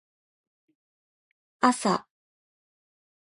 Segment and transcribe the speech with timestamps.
[1.59, 2.07] あさ